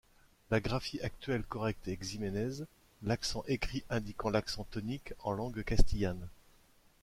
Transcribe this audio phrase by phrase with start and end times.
[0.49, 2.65] La graphie actuelle correcte est Ximénez,
[3.03, 6.27] l'accent écrit indiquant l'accent tonique en langue castillane.